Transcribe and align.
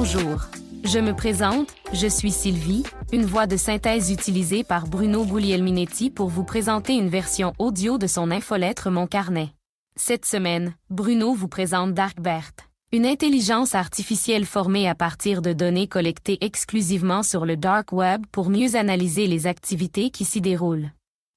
Bonjour. 0.00 0.42
Je 0.84 1.00
me 1.00 1.12
présente, 1.12 1.74
je 1.92 2.06
suis 2.06 2.30
Sylvie, 2.30 2.84
une 3.12 3.24
voix 3.24 3.48
de 3.48 3.56
synthèse 3.56 4.12
utilisée 4.12 4.62
par 4.62 4.86
Bruno 4.86 5.24
Guglielminetti 5.24 6.08
pour 6.10 6.28
vous 6.28 6.44
présenter 6.44 6.94
une 6.94 7.08
version 7.08 7.52
audio 7.58 7.98
de 7.98 8.06
son 8.06 8.30
infolettre 8.30 8.90
Mon 8.90 9.08
Carnet. 9.08 9.48
Cette 9.96 10.24
semaine, 10.24 10.76
Bruno 10.88 11.34
vous 11.34 11.48
présente 11.48 11.94
Darkbert, 11.94 12.52
une 12.92 13.06
intelligence 13.06 13.74
artificielle 13.74 14.46
formée 14.46 14.88
à 14.88 14.94
partir 14.94 15.42
de 15.42 15.52
données 15.52 15.88
collectées 15.88 16.38
exclusivement 16.42 17.24
sur 17.24 17.44
le 17.44 17.56
Dark 17.56 17.92
Web 17.92 18.24
pour 18.30 18.50
mieux 18.50 18.76
analyser 18.76 19.26
les 19.26 19.48
activités 19.48 20.10
qui 20.10 20.24
s'y 20.24 20.40
déroulent. 20.40 20.92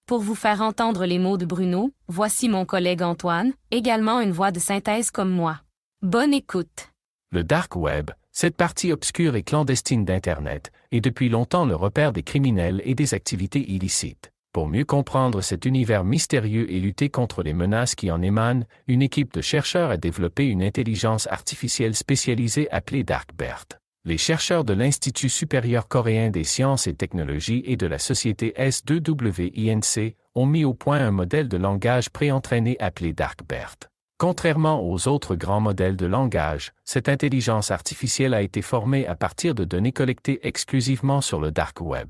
Pour 0.05 0.19
vous 0.19 0.35
faire 0.35 0.61
entendre 0.61 1.07
les 1.07 1.17
mots 1.17 1.37
de 1.37 1.45
Bruno, 1.45 1.89
voici 2.07 2.47
mon 2.47 2.65
collègue 2.65 3.01
Antoine, 3.01 3.53
également 3.71 4.19
une 4.19 4.31
voix 4.31 4.51
de 4.51 4.59
synthèse 4.59 5.09
comme 5.09 5.31
moi. 5.31 5.61
Bonne 6.03 6.35
écoute. 6.35 6.90
Le 7.33 7.45
Dark 7.45 7.77
Web, 7.77 8.11
cette 8.33 8.57
partie 8.57 8.91
obscure 8.91 9.37
et 9.37 9.43
clandestine 9.43 10.03
d'Internet, 10.03 10.69
est 10.91 10.99
depuis 10.99 11.29
longtemps 11.29 11.63
le 11.63 11.75
repère 11.75 12.11
des 12.11 12.23
criminels 12.23 12.81
et 12.83 12.93
des 12.93 13.13
activités 13.13 13.71
illicites. 13.71 14.33
Pour 14.51 14.67
mieux 14.67 14.83
comprendre 14.83 15.39
cet 15.39 15.63
univers 15.63 16.03
mystérieux 16.03 16.69
et 16.69 16.81
lutter 16.81 17.07
contre 17.07 17.41
les 17.41 17.53
menaces 17.53 17.95
qui 17.95 18.11
en 18.11 18.21
émanent, 18.21 18.65
une 18.87 19.01
équipe 19.01 19.33
de 19.33 19.39
chercheurs 19.39 19.91
a 19.91 19.95
développé 19.95 20.45
une 20.45 20.61
intelligence 20.61 21.25
artificielle 21.27 21.95
spécialisée 21.95 22.69
appelée 22.69 23.05
DarkBERT. 23.05 23.79
Les 24.03 24.17
chercheurs 24.17 24.65
de 24.65 24.73
l'Institut 24.73 25.29
supérieur 25.29 25.87
coréen 25.87 26.31
des 26.31 26.43
sciences 26.43 26.87
et 26.87 26.95
technologies 26.95 27.63
et 27.65 27.77
de 27.77 27.87
la 27.87 27.99
société 27.99 28.53
S2WINC 28.57 30.15
ont 30.35 30.45
mis 30.45 30.65
au 30.65 30.73
point 30.73 30.99
un 30.99 31.11
modèle 31.11 31.47
de 31.47 31.57
langage 31.57 32.09
préentraîné 32.09 32.75
appelé 32.81 33.13
DarkBERT. 33.13 33.90
Contrairement 34.21 34.87
aux 34.87 35.07
autres 35.07 35.33
grands 35.33 35.61
modèles 35.61 35.95
de 35.95 36.05
langage, 36.05 36.73
cette 36.85 37.09
intelligence 37.09 37.71
artificielle 37.71 38.35
a 38.35 38.43
été 38.43 38.61
formée 38.61 39.07
à 39.07 39.15
partir 39.15 39.55
de 39.55 39.63
données 39.63 39.93
collectées 39.93 40.47
exclusivement 40.47 41.21
sur 41.21 41.39
le 41.39 41.49
dark 41.49 41.81
web. 41.81 42.09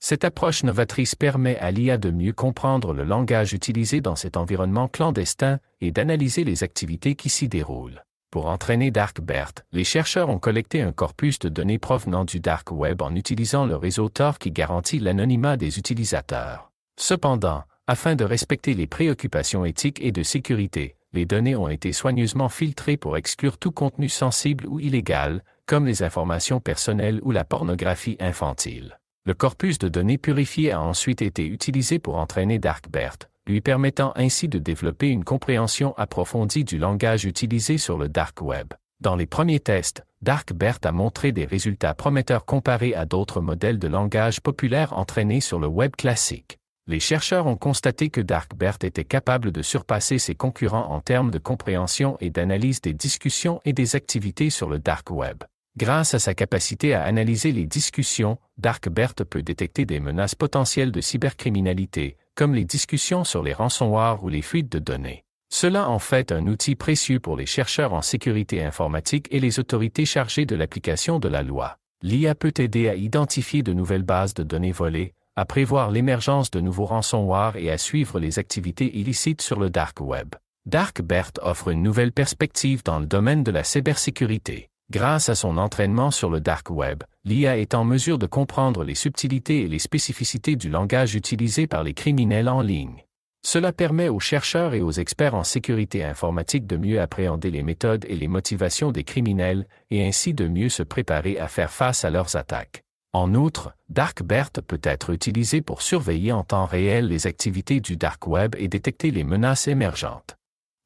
Cette 0.00 0.24
approche 0.24 0.64
novatrice 0.64 1.14
permet 1.14 1.56
à 1.58 1.70
l'IA 1.70 1.98
de 1.98 2.10
mieux 2.10 2.32
comprendre 2.32 2.92
le 2.92 3.04
langage 3.04 3.52
utilisé 3.52 4.00
dans 4.00 4.16
cet 4.16 4.36
environnement 4.36 4.88
clandestin 4.88 5.60
et 5.80 5.92
d'analyser 5.92 6.42
les 6.42 6.64
activités 6.64 7.14
qui 7.14 7.28
s'y 7.28 7.46
déroulent. 7.46 8.02
Pour 8.32 8.46
entraîner 8.46 8.90
DarkBERT, 8.90 9.62
les 9.70 9.84
chercheurs 9.84 10.30
ont 10.30 10.40
collecté 10.40 10.82
un 10.82 10.90
corpus 10.90 11.38
de 11.38 11.48
données 11.48 11.78
provenant 11.78 12.24
du 12.24 12.40
dark 12.40 12.72
web 12.72 13.02
en 13.02 13.14
utilisant 13.14 13.66
le 13.66 13.76
réseau 13.76 14.08
Tor 14.08 14.40
qui 14.40 14.50
garantit 14.50 14.98
l'anonymat 14.98 15.56
des 15.56 15.78
utilisateurs. 15.78 16.72
Cependant, 16.98 17.62
afin 17.86 18.16
de 18.16 18.24
respecter 18.24 18.74
les 18.74 18.88
préoccupations 18.88 19.64
éthiques 19.64 20.02
et 20.02 20.10
de 20.10 20.24
sécurité, 20.24 20.96
les 21.12 21.26
données 21.26 21.56
ont 21.56 21.68
été 21.68 21.92
soigneusement 21.92 22.48
filtrées 22.48 22.96
pour 22.96 23.16
exclure 23.16 23.58
tout 23.58 23.70
contenu 23.70 24.08
sensible 24.08 24.66
ou 24.66 24.80
illégal, 24.80 25.44
comme 25.66 25.86
les 25.86 26.02
informations 26.02 26.60
personnelles 26.60 27.20
ou 27.22 27.30
la 27.30 27.44
pornographie 27.44 28.16
infantile. 28.20 28.98
Le 29.24 29.34
corpus 29.34 29.78
de 29.78 29.88
données 29.88 30.18
purifiées 30.18 30.72
a 30.72 30.80
ensuite 30.80 31.22
été 31.22 31.46
utilisé 31.46 31.98
pour 31.98 32.16
entraîner 32.16 32.58
DarkBERT, 32.58 33.28
lui 33.46 33.60
permettant 33.60 34.12
ainsi 34.16 34.48
de 34.48 34.58
développer 34.58 35.08
une 35.08 35.24
compréhension 35.24 35.94
approfondie 35.96 36.64
du 36.64 36.78
langage 36.78 37.24
utilisé 37.24 37.78
sur 37.78 37.98
le 37.98 38.08
dark 38.08 38.40
web. 38.40 38.72
Dans 39.00 39.16
les 39.16 39.26
premiers 39.26 39.60
tests, 39.60 40.04
DarkBERT 40.22 40.78
a 40.84 40.92
montré 40.92 41.32
des 41.32 41.44
résultats 41.44 41.94
prometteurs 41.94 42.44
comparés 42.44 42.94
à 42.94 43.04
d'autres 43.04 43.40
modèles 43.40 43.78
de 43.78 43.88
langage 43.88 44.40
populaires 44.40 44.96
entraînés 44.96 45.40
sur 45.40 45.58
le 45.58 45.66
web 45.66 45.94
classique 45.96 46.58
les 46.88 46.98
chercheurs 46.98 47.46
ont 47.46 47.56
constaté 47.56 48.10
que 48.10 48.20
DarkBERT 48.20 48.78
était 48.82 49.04
capable 49.04 49.52
de 49.52 49.62
surpasser 49.62 50.18
ses 50.18 50.34
concurrents 50.34 50.90
en 50.90 51.00
termes 51.00 51.30
de 51.30 51.38
compréhension 51.38 52.16
et 52.20 52.30
d'analyse 52.30 52.80
des 52.80 52.92
discussions 52.92 53.60
et 53.64 53.72
des 53.72 53.94
activités 53.94 54.50
sur 54.50 54.68
le 54.68 54.80
dark 54.80 55.10
web. 55.10 55.44
Grâce 55.76 56.12
à 56.14 56.18
sa 56.18 56.34
capacité 56.34 56.92
à 56.92 57.04
analyser 57.04 57.52
les 57.52 57.66
discussions, 57.66 58.38
DarkBERT 58.58 59.24
peut 59.30 59.42
détecter 59.42 59.86
des 59.86 60.00
menaces 60.00 60.34
potentielles 60.34 60.92
de 60.92 61.00
cybercriminalité, 61.00 62.16
comme 62.34 62.54
les 62.54 62.64
discussions 62.64 63.24
sur 63.24 63.42
les 63.42 63.52
ransomware 63.52 64.22
ou 64.24 64.28
les 64.28 64.42
fuites 64.42 64.70
de 64.70 64.80
données. 64.80 65.24
Cela 65.50 65.88
en 65.88 65.98
fait 65.98 66.32
un 66.32 66.46
outil 66.46 66.74
précieux 66.74 67.20
pour 67.20 67.36
les 67.36 67.46
chercheurs 67.46 67.92
en 67.92 68.02
sécurité 68.02 68.64
informatique 68.64 69.28
et 69.30 69.38
les 69.38 69.60
autorités 69.60 70.04
chargées 70.04 70.46
de 70.46 70.56
l'application 70.56 71.20
de 71.20 71.28
la 71.28 71.42
loi. 71.42 71.78
L'IA 72.02 72.34
peut 72.34 72.54
aider 72.58 72.88
à 72.88 72.96
identifier 72.96 73.62
de 73.62 73.72
nouvelles 73.72 74.02
bases 74.02 74.34
de 74.34 74.42
données 74.42 74.72
volées, 74.72 75.14
à 75.34 75.44
prévoir 75.46 75.90
l'émergence 75.90 76.50
de 76.50 76.60
nouveaux 76.60 76.84
ransomware 76.84 77.56
et 77.56 77.70
à 77.70 77.78
suivre 77.78 78.18
les 78.18 78.38
activités 78.38 78.98
illicites 78.98 79.40
sur 79.40 79.58
le 79.58 79.70
dark 79.70 80.00
web. 80.00 80.34
DarkBERT 80.66 81.40
offre 81.42 81.68
une 81.68 81.82
nouvelle 81.82 82.12
perspective 82.12 82.82
dans 82.84 83.00
le 83.00 83.06
domaine 83.06 83.42
de 83.42 83.50
la 83.50 83.64
cybersécurité. 83.64 84.68
Grâce 84.90 85.30
à 85.30 85.34
son 85.34 85.56
entraînement 85.56 86.10
sur 86.10 86.28
le 86.28 86.40
dark 86.40 86.68
web, 86.68 87.02
l'IA 87.24 87.56
est 87.56 87.74
en 87.74 87.84
mesure 87.84 88.18
de 88.18 88.26
comprendre 88.26 88.84
les 88.84 88.94
subtilités 88.94 89.62
et 89.62 89.68
les 89.68 89.78
spécificités 89.78 90.54
du 90.54 90.68
langage 90.68 91.14
utilisé 91.14 91.66
par 91.66 91.82
les 91.82 91.94
criminels 91.94 92.48
en 92.48 92.60
ligne. 92.60 93.02
Cela 93.44 93.72
permet 93.72 94.08
aux 94.08 94.20
chercheurs 94.20 94.74
et 94.74 94.82
aux 94.82 94.92
experts 94.92 95.34
en 95.34 95.44
sécurité 95.44 96.04
informatique 96.04 96.66
de 96.66 96.76
mieux 96.76 97.00
appréhender 97.00 97.50
les 97.50 97.62
méthodes 97.62 98.04
et 98.06 98.16
les 98.16 98.28
motivations 98.28 98.92
des 98.92 99.02
criminels 99.02 99.66
et 99.90 100.06
ainsi 100.06 100.34
de 100.34 100.46
mieux 100.46 100.68
se 100.68 100.82
préparer 100.82 101.40
à 101.40 101.48
faire 101.48 101.72
face 101.72 102.04
à 102.04 102.10
leurs 102.10 102.36
attaques. 102.36 102.84
En 103.14 103.34
outre, 103.34 103.74
DarkBERT 103.90 104.62
peut 104.66 104.80
être 104.82 105.10
utilisé 105.10 105.60
pour 105.60 105.82
surveiller 105.82 106.32
en 106.32 106.44
temps 106.44 106.64
réel 106.64 107.08
les 107.08 107.26
activités 107.26 107.80
du 107.80 107.98
dark 107.98 108.26
web 108.26 108.54
et 108.56 108.68
détecter 108.68 109.10
les 109.10 109.22
menaces 109.22 109.68
émergentes. 109.68 110.38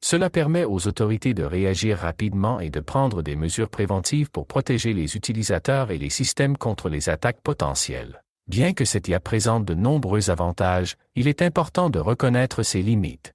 Cela 0.03 0.29
permet 0.29 0.65
aux 0.65 0.87
autorités 0.87 1.33
de 1.33 1.43
réagir 1.43 1.99
rapidement 1.99 2.59
et 2.59 2.69
de 2.69 2.81
prendre 2.81 3.21
des 3.21 3.37
mesures 3.37 3.69
préventives 3.69 4.29
pour 4.29 4.45
protéger 4.45 4.93
les 4.93 5.15
utilisateurs 5.15 5.89
et 5.89 5.97
les 5.97 6.09
systèmes 6.09 6.57
contre 6.57 6.89
les 6.89 7.07
attaques 7.07 7.41
potentielles. 7.41 8.21
Bien 8.47 8.73
que 8.73 8.85
cette 8.85 9.07
IA 9.07 9.21
présente 9.21 9.63
de 9.63 9.73
nombreux 9.73 10.29
avantages, 10.29 10.97
il 11.15 11.29
est 11.29 11.41
important 11.41 11.89
de 11.89 11.99
reconnaître 11.99 12.61
ses 12.61 12.81
limites. 12.81 13.33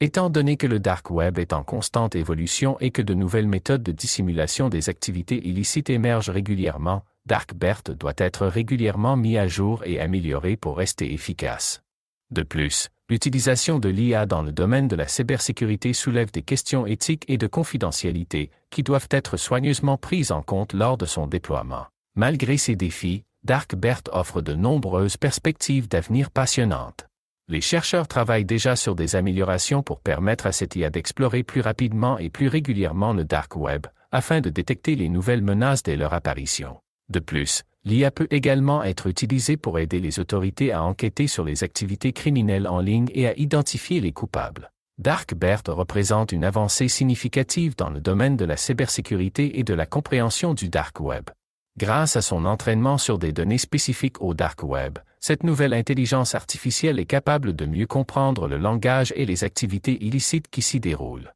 Étant 0.00 0.28
donné 0.28 0.58
que 0.58 0.66
le 0.66 0.80
dark 0.80 1.10
web 1.10 1.38
est 1.38 1.54
en 1.54 1.62
constante 1.62 2.14
évolution 2.14 2.76
et 2.80 2.90
que 2.90 3.00
de 3.00 3.14
nouvelles 3.14 3.48
méthodes 3.48 3.82
de 3.82 3.92
dissimulation 3.92 4.68
des 4.68 4.90
activités 4.90 5.46
illicites 5.46 5.88
émergent 5.88 6.30
régulièrement, 6.30 7.04
DarkBERT 7.26 7.94
doit 7.98 8.12
être 8.18 8.46
régulièrement 8.46 9.16
mis 9.16 9.38
à 9.38 9.48
jour 9.48 9.82
et 9.86 9.98
amélioré 9.98 10.56
pour 10.56 10.76
rester 10.76 11.14
efficace. 11.14 11.82
De 12.30 12.42
plus, 12.42 12.90
l'utilisation 13.08 13.78
de 13.78 13.88
l'IA 13.88 14.26
dans 14.26 14.42
le 14.42 14.52
domaine 14.52 14.88
de 14.88 14.96
la 14.96 15.08
cybersécurité 15.08 15.94
soulève 15.94 16.30
des 16.30 16.42
questions 16.42 16.86
éthiques 16.86 17.24
et 17.28 17.38
de 17.38 17.46
confidentialité 17.46 18.50
qui 18.68 18.82
doivent 18.82 19.08
être 19.10 19.38
soigneusement 19.38 19.96
prises 19.96 20.32
en 20.32 20.42
compte 20.42 20.74
lors 20.74 20.98
de 20.98 21.06
son 21.06 21.26
déploiement. 21.26 21.86
Malgré 22.14 22.58
ces 22.58 22.76
défis, 22.76 23.24
DarkBERT 23.44 24.10
offre 24.12 24.42
de 24.42 24.54
nombreuses 24.54 25.16
perspectives 25.16 25.88
d'avenir 25.88 26.30
passionnantes. 26.30 27.06
Les 27.48 27.60
chercheurs 27.60 28.08
travaillent 28.08 28.44
déjà 28.44 28.76
sur 28.76 28.94
des 28.94 29.16
améliorations 29.16 29.82
pour 29.82 30.00
permettre 30.00 30.46
à 30.46 30.52
cette 30.52 30.76
IA 30.76 30.90
d'explorer 30.90 31.42
plus 31.42 31.60
rapidement 31.62 32.18
et 32.18 32.30
plus 32.30 32.48
régulièrement 32.48 33.12
le 33.12 33.24
dark 33.24 33.56
web, 33.56 33.86
afin 34.12 34.40
de 34.40 34.50
détecter 34.50 34.94
les 34.94 35.08
nouvelles 35.08 35.42
menaces 35.42 35.82
dès 35.82 35.96
leur 35.96 36.14
apparition. 36.14 36.78
De 37.08 37.18
plus, 37.18 37.62
l'IA 37.84 38.10
peut 38.10 38.28
également 38.30 38.82
être 38.82 39.06
utilisée 39.06 39.56
pour 39.56 39.78
aider 39.78 40.00
les 40.00 40.18
autorités 40.18 40.72
à 40.72 40.82
enquêter 40.82 41.26
sur 41.26 41.44
les 41.44 41.64
activités 41.64 42.12
criminelles 42.12 42.66
en 42.66 42.80
ligne 42.80 43.08
et 43.12 43.28
à 43.28 43.36
identifier 43.36 44.00
les 44.00 44.12
coupables. 44.12 44.70
DarkBERT 44.98 45.64
représente 45.68 46.32
une 46.32 46.44
avancée 46.44 46.88
significative 46.88 47.74
dans 47.76 47.90
le 47.90 48.00
domaine 48.00 48.36
de 48.36 48.44
la 48.44 48.56
cybersécurité 48.56 49.58
et 49.58 49.64
de 49.64 49.74
la 49.74 49.86
compréhension 49.86 50.54
du 50.54 50.68
dark 50.68 51.00
web. 51.00 51.30
Grâce 51.76 52.14
à 52.14 52.22
son 52.22 52.44
entraînement 52.44 52.98
sur 52.98 53.18
des 53.18 53.32
données 53.32 53.58
spécifiques 53.58 54.22
au 54.22 54.32
dark 54.32 54.62
web, 54.62 55.00
cette 55.18 55.42
nouvelle 55.42 55.74
intelligence 55.74 56.36
artificielle 56.36 57.00
est 57.00 57.06
capable 57.06 57.56
de 57.56 57.66
mieux 57.66 57.88
comprendre 57.88 58.46
le 58.46 58.56
langage 58.56 59.12
et 59.16 59.26
les 59.26 59.42
activités 59.42 60.04
illicites 60.04 60.48
qui 60.48 60.62
s'y 60.62 60.78
déroulent. 60.78 61.34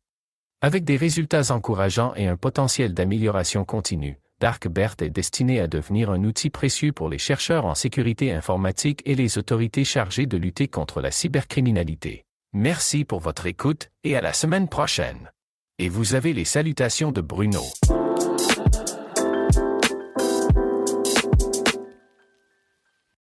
Avec 0.61 0.85
des 0.85 0.97
résultats 0.97 1.50
encourageants 1.50 2.14
et 2.14 2.29
un 2.29 2.37
potentiel 2.37 2.94
d'amélioration 2.94 3.64
continue, 3.64 4.21
DarkBERT 4.40 5.02
est 5.02 5.11
destiné 5.11 5.61
à 5.61 5.67
devenir 5.67 6.11
un 6.11 6.23
outil 6.23 6.49
précieux 6.49 6.93
pour 6.93 7.08
les 7.08 7.19
chercheurs 7.19 7.67
en 7.67 7.75
sécurité 7.75 8.32
informatique 8.32 9.02
et 9.05 9.17
les 9.17 9.37
autorités 9.37 9.85
chargées 9.85 10.26
de 10.26 10.37
lutter 10.37 10.69
contre 10.69 11.00
la 11.00 11.11
cybercriminalité. 11.11 12.25
Merci 12.52 13.05
pour 13.05 13.19
votre 13.19 13.46
écoute 13.46 13.90
et 14.05 14.17
à 14.17 14.20
la 14.20 14.32
semaine 14.32 14.69
prochaine. 14.69 15.32
Et 15.81 15.88
vous 15.88 16.14
avez 16.14 16.32
les 16.32 16.44
salutations 16.44 17.12
de 17.12 17.20
Bruno. 17.20 17.62